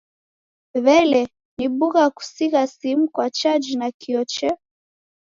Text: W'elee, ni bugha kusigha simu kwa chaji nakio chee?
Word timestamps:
W'elee, 0.85 1.29
ni 1.57 1.67
bugha 1.73 2.09
kusigha 2.09 2.67
simu 2.75 3.05
kwa 3.13 3.25
chaji 3.37 3.73
nakio 3.79 4.21
chee? 4.31 4.57